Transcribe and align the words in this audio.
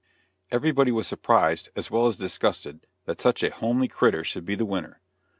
Everybody 0.49 0.91
was 0.91 1.05
surprised, 1.05 1.69
as 1.75 1.91
well 1.91 2.07
as 2.07 2.15
disgusted, 2.15 2.87
that 3.05 3.21
such 3.21 3.43
a 3.43 3.51
homely 3.53 3.87
"critter" 3.87 4.23
should 4.23 4.45
be 4.45 4.55
the 4.55 4.65
winner. 4.65 4.99